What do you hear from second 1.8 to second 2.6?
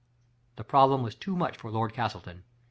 Castleton.